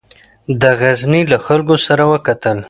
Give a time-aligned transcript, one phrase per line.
[0.61, 2.57] د غزني له خلکو سره وکتل.